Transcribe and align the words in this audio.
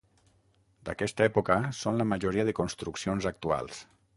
D'aquesta 0.89 1.27
època 1.29 1.59
són 1.81 2.01
la 2.01 2.09
majoria 2.15 2.47
de 2.51 2.57
construccions 2.61 3.29
actuals. 3.33 3.87